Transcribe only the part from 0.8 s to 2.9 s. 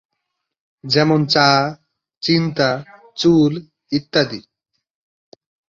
যেমন "চা", "চিন্তা",